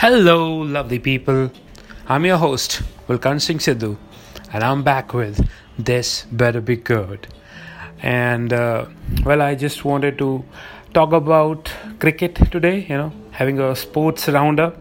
[0.00, 1.50] Hello, lovely people.
[2.08, 3.98] I'm your host, Vulkan Singh Sidhu,
[4.50, 5.46] and I'm back with
[5.78, 7.26] This Better Be Good.
[8.00, 8.86] And, uh,
[9.26, 10.42] well, I just wanted to
[10.94, 14.78] talk about cricket today, you know, having a sports roundup.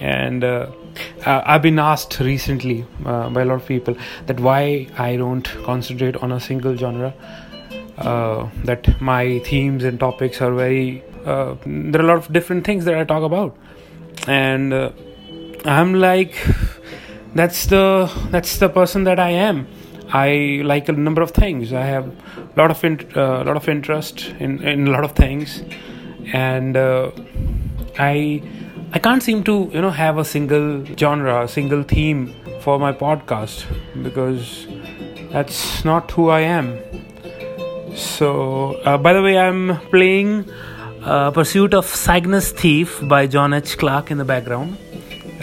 [0.00, 0.66] And uh,
[1.24, 3.96] I've been asked recently uh, by a lot of people
[4.26, 7.14] that why I don't concentrate on a single genre.
[7.96, 12.66] Uh, that my themes and topics are very uh, there are a lot of different
[12.66, 13.56] things that I talk about,
[14.26, 14.90] and uh,
[15.64, 16.34] I'm like,
[17.34, 19.66] that's the that's the person that I am.
[20.10, 21.72] I like a number of things.
[21.72, 22.84] I have a lot of
[23.16, 25.62] uh, lot of interest in in a lot of things,
[26.32, 27.10] and uh,
[27.98, 28.42] I
[28.92, 32.92] I can't seem to you know have a single genre, a single theme for my
[32.92, 33.64] podcast
[34.02, 34.66] because
[35.32, 36.78] that's not who I am.
[37.96, 40.50] So, uh, by the way, I'm playing
[41.04, 43.76] uh, Pursuit of Cygnus Thief by John H.
[43.76, 44.78] Clark in the background.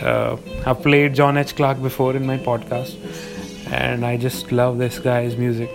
[0.02, 1.56] Uh, I've played John H.
[1.56, 2.96] Clark before in my podcast,
[3.72, 5.70] and I just love this guy's music.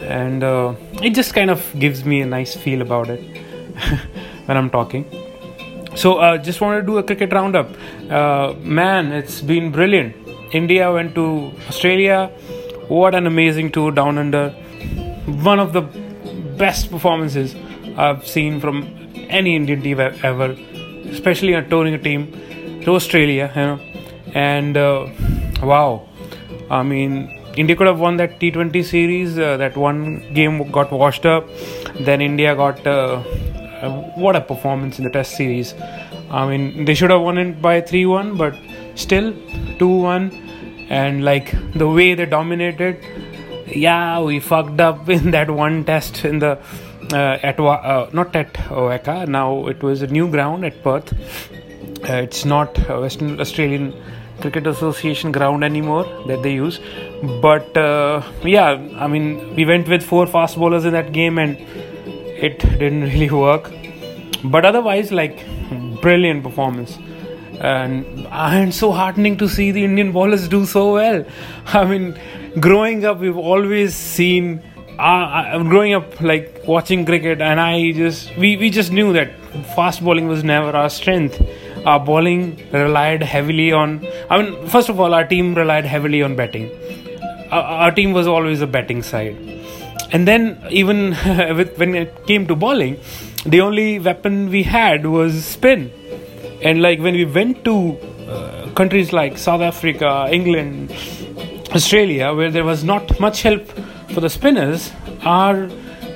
[0.00, 3.20] And uh, it just kind of gives me a nice feel about it
[4.46, 5.04] when I'm talking.
[5.94, 7.68] So, uh, just wanted to do a cricket roundup.
[8.10, 10.16] Uh, man, it's been brilliant.
[10.52, 12.28] India went to Australia.
[12.88, 14.50] What an amazing tour down under
[15.44, 15.82] one of the
[16.56, 17.54] best performances
[17.96, 18.84] I've seen from
[19.28, 20.56] any Indian team ever,
[21.10, 22.32] especially a touring team
[22.84, 23.80] to Australia, you know.
[24.34, 25.08] And uh,
[25.62, 26.08] wow,
[26.70, 29.38] I mean, India could have won that T20 series.
[29.38, 31.46] Uh, that one game got washed up.
[32.00, 33.22] Then India got uh,
[33.82, 35.74] uh what a performance in the Test series.
[36.30, 38.56] I mean, they should have won it by 3 1, but
[38.94, 39.34] still
[39.78, 40.30] 2 1.
[40.88, 42.98] And like the way they dominated
[43.76, 46.58] yeah, we fucked up in that one test in the
[47.14, 49.28] at uh, not at WACA.
[49.28, 51.12] Now it was a new ground at Perth.
[52.08, 53.94] Uh, it's not Western Australian
[54.40, 56.80] Cricket Association ground anymore that they use.
[57.40, 61.56] But uh, yeah, I mean, we went with four fast bowlers in that game and
[61.58, 63.72] it didn't really work.
[64.44, 65.44] But otherwise, like,
[66.00, 66.98] brilliant performance
[67.62, 71.24] and and so heartening to see the Indian bowlers do so well.
[71.66, 72.18] I mean,
[72.58, 74.62] growing up, we've always seen.
[74.98, 79.32] Uh, growing up, like watching cricket, and I just we, we just knew that
[79.74, 81.40] fast bowling was never our strength.
[81.86, 84.06] Our bowling relied heavily on.
[84.30, 86.70] I mean, first of all, our team relied heavily on batting.
[87.50, 89.36] Our, our team was always a batting side,
[90.12, 91.10] and then even
[91.56, 93.00] with, when it came to bowling,
[93.44, 95.90] the only weapon we had was spin
[96.62, 97.98] and like when we went to
[98.28, 100.92] uh, countries like south africa england
[101.74, 103.66] australia where there was not much help
[104.12, 104.92] for the spinners
[105.24, 105.66] our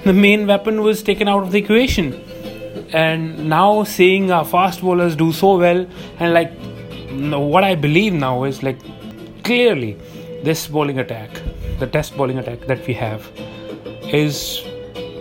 [0.05, 2.12] the main weapon was taken out of the equation
[2.93, 5.87] and now seeing our fast bowlers do so well
[6.21, 6.53] and like
[7.55, 8.79] what i believe now is like
[9.43, 9.93] clearly
[10.45, 11.43] this bowling attack
[11.81, 13.29] the test bowling attack that we have
[14.23, 14.62] is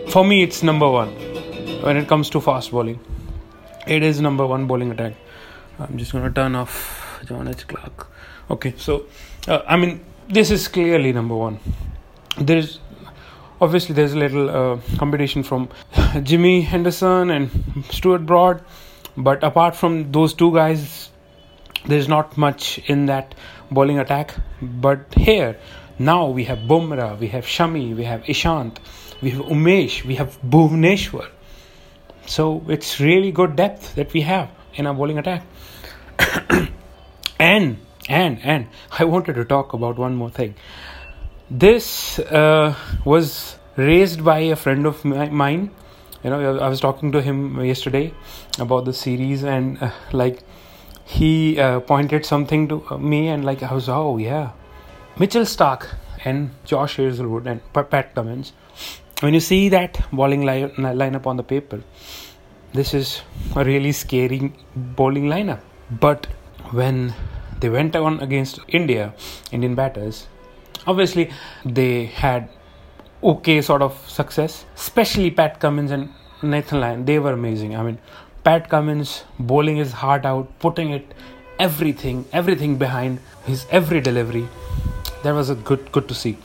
[0.10, 1.10] for me it's number one
[1.82, 3.00] when it comes to fast bowling
[3.88, 5.14] it is number one bowling attack.
[5.80, 7.68] I'm just gonna turn off John H.
[7.68, 8.08] Clarke.
[8.50, 9.06] Okay, so
[9.48, 11.60] uh, I mean this is clearly number one.
[12.38, 12.80] There is
[13.62, 15.70] obviously there's a little uh, competition from
[16.24, 18.64] Jimmy Anderson and Stuart Broad,
[19.16, 21.10] but apart from those two guys,
[21.86, 23.36] there's not much in that
[23.72, 24.36] bowling attack.
[24.62, 25.58] But here
[26.00, 28.78] now we have Bumrah, we have Shami, we have Ishant,
[29.22, 31.30] we have Umesh, we have Bhuvneshwar
[32.26, 35.44] so it's really good depth that we have in our bowling attack.
[37.40, 37.78] and
[38.10, 40.56] and and I wanted to talk about one more thing.
[41.50, 45.72] This uh, was raised by a friend of mine.
[46.24, 48.14] You know, I was talking to him yesterday
[48.58, 50.40] about the series, and uh, like
[51.06, 54.52] he uh, pointed something to me, and like I was, oh yeah,
[55.20, 55.88] Mitchell Starc
[56.24, 58.54] and Josh Hazlewood and Pat Cummins
[59.22, 61.82] when you see that bowling line, lineup on the paper,
[62.74, 63.22] this is
[63.56, 65.62] a really scary bowling lineup.
[65.90, 66.28] But
[66.72, 67.14] when
[67.60, 69.14] they went on against India,
[69.52, 70.28] Indian batters,
[70.88, 71.32] obviously
[71.64, 72.50] they had
[73.24, 76.10] okay sort of success, especially Pat Cummins and
[76.42, 77.06] Nathan Lyon.
[77.06, 77.76] They were amazing.
[77.76, 77.98] I mean,
[78.44, 81.14] Pat Cummins bowling his heart out, putting it
[81.60, 84.48] everything, everything behind his every delivery.
[85.24, 86.38] That was a good, good to see.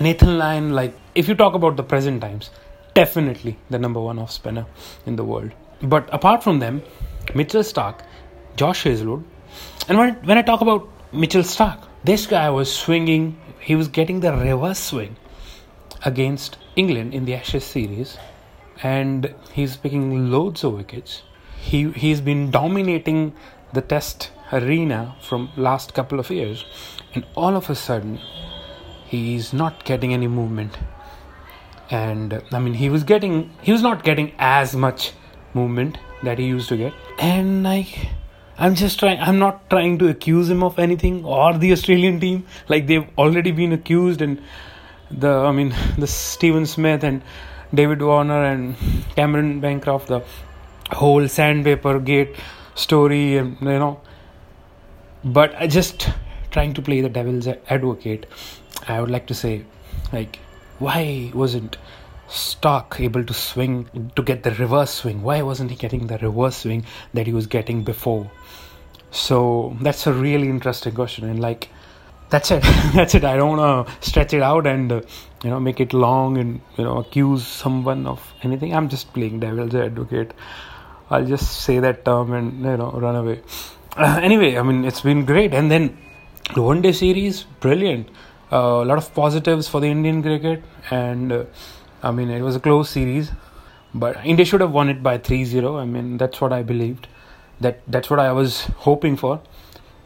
[0.00, 2.50] Nathan Lyon, like if you talk about the present times,
[2.94, 4.66] definitely the number one off spinner
[5.06, 5.50] in the world.
[5.82, 6.82] But apart from them,
[7.34, 8.00] Mitchell Starc,
[8.56, 9.24] Josh Hazlewood,
[9.88, 13.36] and when when I talk about Mitchell Starc, this guy was swinging.
[13.60, 15.16] He was getting the reverse swing
[16.04, 18.18] against England in the Ashes series,
[18.82, 21.22] and he's picking loads of wickets.
[21.60, 23.34] he he's been dominating
[23.72, 26.64] the test arena from last couple of years
[27.14, 28.18] and all of a sudden
[29.06, 30.78] he's not getting any movement
[31.90, 35.12] and i mean he was getting he was not getting as much
[35.54, 38.08] movement that he used to get and like
[38.58, 42.46] i'm just trying i'm not trying to accuse him of anything or the australian team.
[42.68, 44.42] Like they've already been accused and
[45.10, 47.22] the i mean the steven smith and
[47.72, 48.76] david warner and
[49.14, 50.22] cameron bancroft the
[50.90, 52.34] whole sandpaper gate
[52.74, 54.00] story and you know.
[55.24, 56.08] But I just
[56.50, 58.26] trying to play the devil's advocate.
[58.86, 59.64] I would like to say
[60.12, 60.38] like
[60.78, 61.76] why wasn't
[62.28, 66.58] Starc able to swing to get the reverse swing why wasn't he getting the reverse
[66.58, 66.84] swing
[67.14, 68.30] that he was getting before
[69.10, 71.70] so that's a really interesting question and like
[72.28, 72.62] that's it
[72.94, 75.00] that's it i don't want to stretch it out and uh,
[75.42, 79.40] you know make it long and you know accuse someone of anything i'm just playing
[79.40, 80.34] devil's advocate
[81.10, 83.40] i'll just say that term and you know run away
[83.98, 85.52] uh, anyway, I mean, it's been great.
[85.52, 85.98] And then
[86.54, 88.08] the one day series, brilliant.
[88.50, 90.62] Uh, a lot of positives for the Indian cricket.
[90.90, 91.44] And uh,
[92.02, 93.30] I mean, it was a close series.
[93.94, 95.76] But India should have won it by 3 0.
[95.76, 97.08] I mean, that's what I believed.
[97.60, 99.40] That That's what I was hoping for.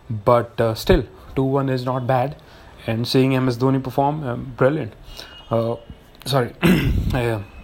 [0.08, 1.04] But uh, still,
[1.36, 2.36] 2 1 is not bad.
[2.86, 4.92] And seeing MS Dhoni perform, um, brilliant.
[5.50, 5.76] Uh,
[6.24, 6.52] sorry,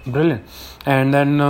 [0.07, 0.45] brilliant.
[0.87, 1.41] And then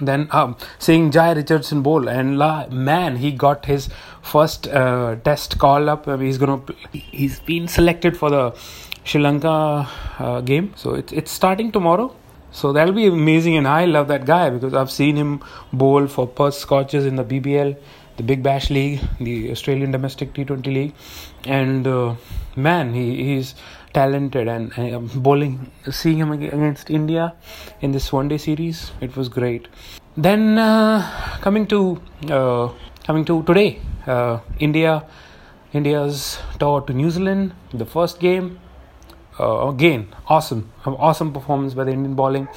[0.00, 3.88] then um, seeing Jhye Richardson bowl and la, man he got his
[4.32, 6.60] first uh, test call up uh, he's gonna
[6.92, 8.44] he's been selected for the
[9.04, 9.88] Sri Lanka
[10.18, 10.72] uh, game.
[10.76, 12.14] So it's it's starting tomorrow.
[12.50, 16.26] So that'll be amazing and I love that guy because I've seen him bowl for
[16.26, 17.76] Perth Scorchers in the BBL
[18.16, 20.94] the Big Bash League the Australian Domestic T20 League.
[21.44, 22.14] And uh,
[22.56, 23.54] man he he's
[23.92, 27.34] talented and uh, bowling seeing him against India
[27.80, 29.68] in this one day series it was great.
[30.16, 31.02] Then uh,
[31.42, 32.00] coming to
[32.30, 32.72] uh,
[33.06, 33.78] coming to today.
[34.04, 35.04] Uh, India
[35.72, 38.58] India's tour to New Zealand the first game.
[39.38, 40.72] Uh, again awesome.
[40.84, 42.48] Awesome performance by the Indian bowling.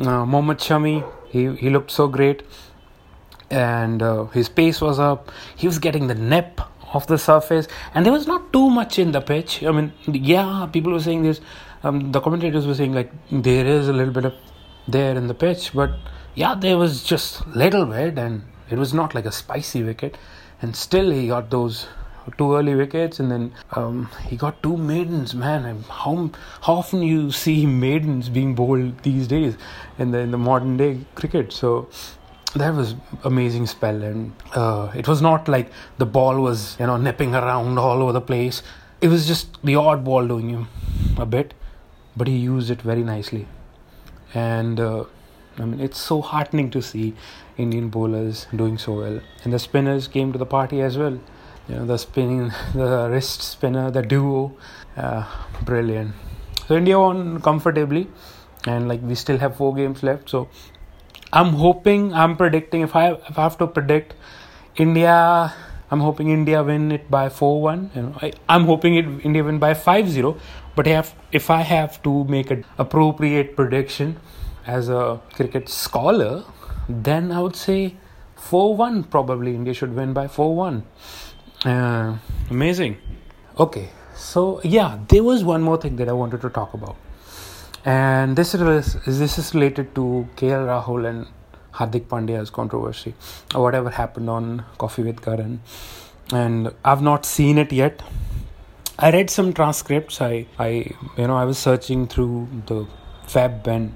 [0.00, 2.42] Uh, Mohammad Shami he, he looked so great.
[3.50, 5.30] And uh, his pace was up.
[5.54, 6.60] He was getting the nip
[6.94, 7.68] of the surface.
[7.94, 9.62] And there was not too much in the pitch.
[9.62, 11.40] I mean yeah people were saying this
[11.84, 14.34] um, the commentators were saying like there is a little bit of
[14.88, 15.72] there in the pitch.
[15.72, 15.92] But
[16.34, 18.18] yeah there was just little bit.
[18.18, 20.16] And it was not like a spicy wicket.
[20.60, 21.86] And still he got those
[22.38, 25.84] two early wickets and then um, he got two maidens man.
[25.88, 26.30] How
[26.62, 29.56] how often you see maidens being bowled these days
[29.98, 31.52] in the in the modern day cricket?
[31.52, 31.88] So
[32.54, 32.94] that was
[33.24, 34.02] amazing spell.
[34.02, 38.12] And uh, it was not like the ball was you know nipping around all over
[38.12, 38.62] the place.
[39.00, 40.68] It was just the odd ball doing him
[41.18, 41.54] a bit
[42.16, 43.46] but he used it very nicely.
[44.34, 45.04] And uh,
[45.58, 47.14] i mean it's so heartening to see
[47.56, 51.18] indian bowlers doing so well and the spinners came to the party as well
[51.68, 54.52] you know the spinning the wrist spinner the duo
[54.96, 55.24] uh,
[55.64, 56.12] brilliant
[56.66, 58.06] so india won comfortably
[58.66, 60.48] and like we still have four games left so
[61.32, 64.14] I'm hoping, I'm predicting, if I if I have to predict,
[64.76, 65.52] India,
[65.90, 67.96] I'm hoping India win it by 4-1.
[67.96, 70.38] You know, I, I'm hoping it India win by 5-0.
[70.76, 74.16] But if if I have to make an appropriate prediction
[74.66, 76.44] as a cricket scholar,
[76.88, 77.96] then I would say
[78.36, 80.82] 4-1 probably India should win by 4-1.
[81.64, 82.16] Uh,
[82.50, 82.98] amazing.
[83.58, 86.96] Okay, so yeah, there was one more thing that I wanted to talk about
[87.84, 91.26] and this is this is related to KL Rahul and
[91.74, 93.14] Hardik Pandya's controversy
[93.54, 95.60] or whatever happened on Coffee with Karan
[96.32, 98.00] and I've not seen it yet
[98.98, 100.68] I read some transcripts I I
[101.16, 102.86] you know I was searching through the
[103.34, 103.94] web and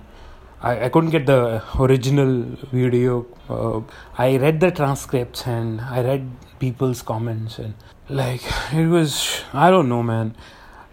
[0.62, 3.80] I, I couldn't get the original video uh,
[4.16, 7.74] I read the transcripts and I read people's comments and
[8.08, 10.34] like it was I don't know man.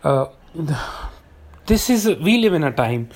[0.03, 0.27] Uh,
[1.65, 3.10] this is we live in a time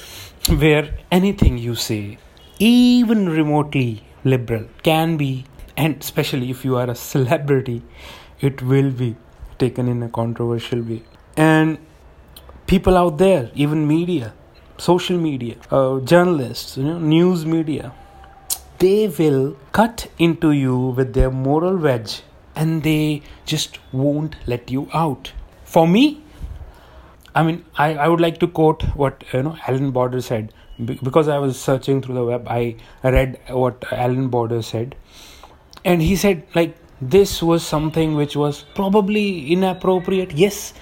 [0.48, 2.18] where anything you say
[2.60, 7.84] even remotely liberal can be and especially if you are a celebrity
[8.40, 9.16] it will be
[9.60, 11.04] taken in a controversial way.
[11.36, 11.78] And
[12.68, 14.34] people out there even media
[14.78, 17.92] social media uh, journalists you know news media
[18.80, 22.22] they will cut into you with their moral wedge
[22.56, 25.32] and they just won't let you out
[25.66, 26.22] for me
[27.38, 30.54] I mean, I, I would like to quote what you know Alan Border said
[30.84, 32.48] because I was searching through the web.
[32.50, 34.96] I read what Alan Border said,
[35.86, 40.32] and he said like this was something which was probably inappropriate.
[40.32, 40.74] Yes,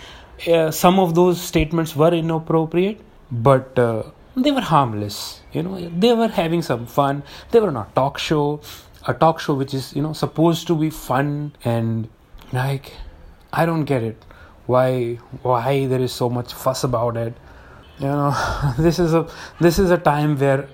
[0.48, 4.04] uh, some of those statements were inappropriate, but uh,
[4.36, 5.42] they were harmless.
[5.54, 7.24] You know, they were having some fun.
[7.52, 8.62] They were not talk show.
[9.08, 11.32] a talk show which is you know supposed to be fun
[11.64, 12.08] and
[12.52, 12.94] like
[13.54, 14.24] I don't get it
[14.66, 17.36] why why there is so much fuss about it
[18.00, 19.28] you know this is a
[19.60, 20.68] this is a time where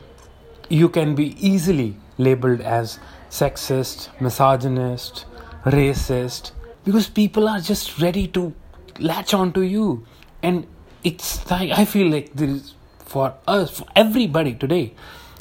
[0.69, 5.25] you can be easily labeled as sexist misogynist
[5.65, 6.51] racist
[6.85, 8.53] because people are just ready to
[8.99, 10.05] latch on to you
[10.41, 10.65] and
[11.03, 14.93] it's like i feel like there is for us for everybody today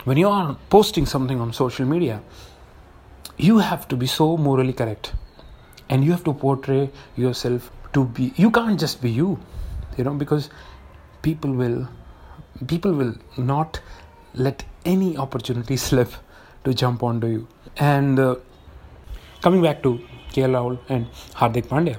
[0.04, 2.20] when you are posting something on social media
[3.40, 5.12] you have to be so morally correct.
[5.88, 9.40] And you have to portray yourself to be you can't just be you
[9.96, 10.50] you know because
[11.22, 11.88] people will
[12.68, 13.80] people will not
[14.34, 16.12] let any opportunity slip
[16.64, 17.48] to jump onto you.
[17.76, 18.36] And uh,
[19.40, 19.98] coming back to
[20.32, 21.96] KL Rahul and Hardik Pandya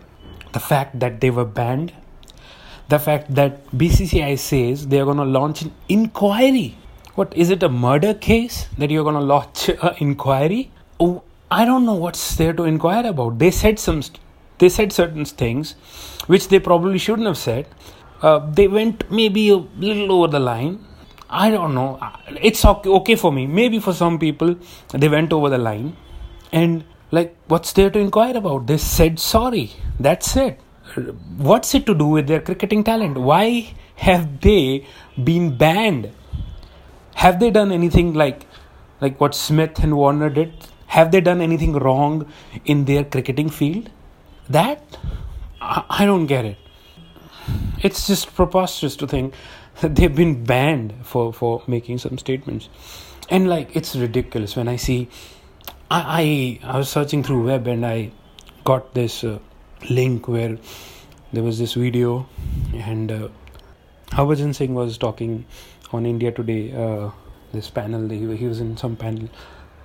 [0.53, 1.93] the fact that they were banned
[2.93, 6.77] the fact that BCCI says they are going to launch an inquiry
[7.15, 11.65] what is it a murder case that you're going to launch an inquiry oh, I
[11.65, 14.19] don't know what's there to inquire about they said some st-
[14.61, 15.73] they said certain things
[16.27, 17.67] which they probably shouldn't have said.
[18.21, 20.85] Uh, they went maybe a little over the line.
[21.29, 21.99] I don't know.
[22.49, 23.47] It's okay, okay for me.
[23.47, 24.55] Maybe for some people,
[24.91, 25.95] they went over the line.
[26.51, 28.67] And, like, what's there to inquire about?
[28.67, 29.71] They said sorry.
[29.99, 30.59] That's it.
[31.37, 33.17] What's it to do with their cricketing talent?
[33.17, 34.85] Why have they
[35.21, 36.11] been banned?
[37.15, 38.45] Have they done anything like
[38.99, 40.53] like what Smith and Warner did?
[40.87, 42.31] Have they done anything wrong
[42.65, 43.89] in their cricketing field?
[44.49, 44.97] That
[45.61, 46.57] I don't get it.
[47.81, 49.33] It's just preposterous to think
[49.79, 52.69] that they've been banned for, for making some statements.
[53.29, 55.09] And like it's ridiculous when I see
[55.89, 58.11] I I, I was searching through web and I
[58.63, 59.39] got this uh,
[59.89, 60.57] link where
[61.33, 62.27] there was this video
[62.73, 63.27] and uh,
[64.11, 65.45] Harbhajan Singh was talking
[65.93, 67.11] on India Today, uh,
[67.53, 69.29] this panel, he, he was in some panel,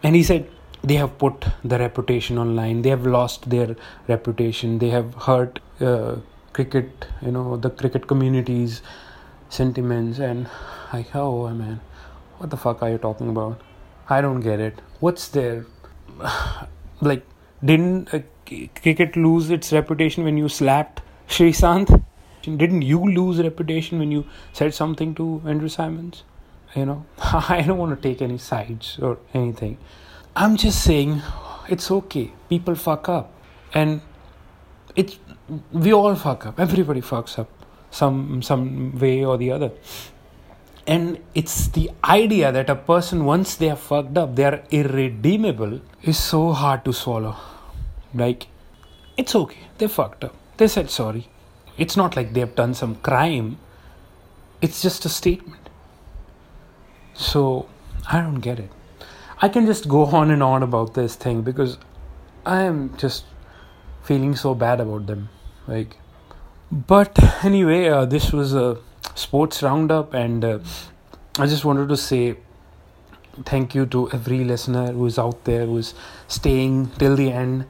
[0.02, 0.48] and he said
[0.82, 2.82] they have put the reputation online.
[2.82, 3.76] They have lost their
[4.08, 4.78] reputation.
[4.78, 6.16] They have hurt uh,
[6.52, 8.82] cricket you know the cricket community's
[9.48, 10.18] sentiments.
[10.18, 10.48] And
[10.92, 11.80] like oh man
[12.38, 13.60] what the fuck are you talking about?
[14.08, 14.80] I don't get it.
[15.00, 15.66] What's there
[17.00, 17.26] like
[17.64, 18.20] didn't uh,
[18.80, 22.02] cricket lose its reputation when you slapped Sreesanth
[22.42, 26.24] didn't you lose reputation when you said something to Andrew Symonds
[26.74, 27.04] you know
[27.56, 29.78] i don't want to take any sides or anything
[30.38, 31.22] I'm just saying
[31.66, 32.30] it's okay.
[32.50, 33.32] People fuck up.
[33.72, 34.02] And
[34.94, 35.18] it's
[35.72, 36.60] we all fuck up.
[36.60, 37.48] Everybody fucks up
[37.90, 39.70] some some way or the other.
[40.86, 45.80] And it's the idea that a person once they are fucked up, they are irredeemable
[46.02, 47.34] is so hard to swallow.
[48.16, 48.48] Like
[49.16, 49.68] it's okay.
[49.78, 50.34] They fucked up.
[50.56, 51.28] They said sorry.
[51.78, 53.58] It's not like they have done some crime.
[54.60, 55.68] It's just a statement.
[57.14, 57.68] So
[58.10, 58.70] I don't get it.
[59.40, 61.76] I can just go on and on about this thing because
[62.46, 63.24] I am just
[64.02, 65.28] feeling so bad about them.
[65.66, 65.96] Like,
[66.70, 68.78] but anyway, uh, this was a
[69.14, 70.58] sports roundup, and uh,
[71.38, 72.36] I just wanted to say
[73.44, 75.94] thank you to every listener who's out there who's
[76.28, 77.66] staying till the end.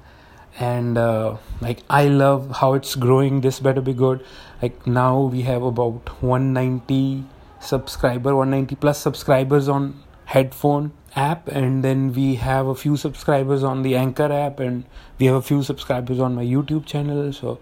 [0.58, 3.42] And uh, like, I love how it's growing.
[3.42, 4.24] This better be good.
[4.62, 7.24] Like now we have about 190
[7.60, 11.48] subscriber, 190 plus subscribers on headphone app.
[11.48, 14.58] And then we have a few subscribers on the anchor app.
[14.60, 14.84] And
[15.18, 17.32] we have a few subscribers on my youtube channel.
[17.32, 17.58] So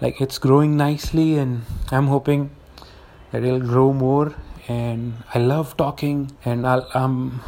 [0.00, 1.38] like it's growing nicely.
[1.38, 2.50] And i'm hoping
[3.30, 4.34] that it'll grow more.
[4.68, 6.32] And i love talking.
[6.44, 7.40] And i am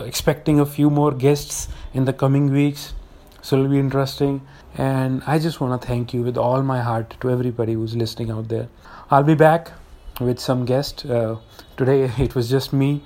[0.00, 2.94] expecting a few more guests in the coming weeks
[3.42, 4.40] so it'll be interesting.
[4.78, 8.30] And i just want to thank you with all my heart to everybody who's listening
[8.30, 8.68] out there.
[9.10, 9.72] I'll be back
[10.20, 11.04] with some guest.
[11.04, 11.36] Uh,
[11.76, 13.02] today it was just me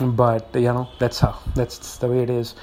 [0.00, 2.54] but you know that's how that's the way it is.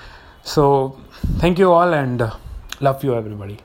[0.43, 0.97] So
[1.37, 2.35] thank you all and uh,
[2.79, 3.57] love you everybody